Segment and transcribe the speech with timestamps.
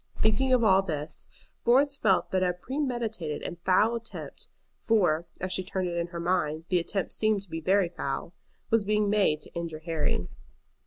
[0.19, 1.27] Thinking of all this,
[1.63, 4.47] Florence felt that a premeditated and foul attempt,
[4.81, 8.33] for, as she turned it in her mind, the attempt seemed to be very foul,
[8.71, 10.27] was being made to injure Harry.